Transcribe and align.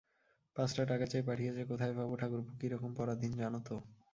পাঁচটা 0.55 0.83
টাকা 0.85 1.05
চেয়ে 1.05 1.27
পাঠিয়েচে, 1.27 1.63
কোথায 1.65 1.91
পাবো 1.97 2.13
ঠাকুরপো, 2.21 2.51
কি 2.59 2.67
রকম 2.69 2.91
পরাধীন 2.97 3.31
জানো 3.41 3.59
তো? 3.61 3.75